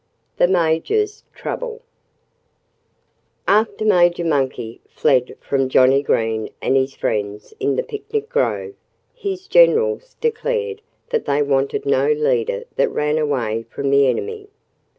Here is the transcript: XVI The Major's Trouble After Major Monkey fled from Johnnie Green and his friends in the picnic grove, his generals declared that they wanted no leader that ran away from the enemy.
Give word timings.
XVI 0.01 0.37
The 0.37 0.47
Major's 0.47 1.23
Trouble 1.35 1.83
After 3.47 3.85
Major 3.85 4.23
Monkey 4.25 4.81
fled 4.89 5.37
from 5.39 5.69
Johnnie 5.69 6.01
Green 6.01 6.49
and 6.59 6.75
his 6.75 6.95
friends 6.95 7.53
in 7.59 7.75
the 7.75 7.83
picnic 7.83 8.27
grove, 8.27 8.73
his 9.13 9.45
generals 9.45 10.15
declared 10.19 10.81
that 11.11 11.25
they 11.25 11.43
wanted 11.43 11.85
no 11.85 12.07
leader 12.11 12.63
that 12.77 12.89
ran 12.89 13.19
away 13.19 13.67
from 13.69 13.91
the 13.91 14.07
enemy. 14.07 14.49